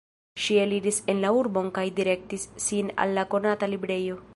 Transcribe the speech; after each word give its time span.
Ŝi 0.43 0.55
eliris 0.61 0.97
en 1.13 1.21
la 1.25 1.31
urbon 1.41 1.71
kaj 1.77 1.85
direktis 2.01 2.49
sin 2.67 2.93
al 3.05 3.17
la 3.21 3.31
konata 3.37 3.75
librejo. 3.77 4.25